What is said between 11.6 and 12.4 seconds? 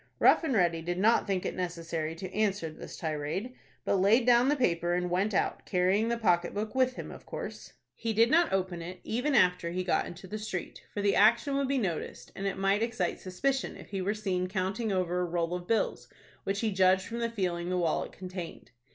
be noticed,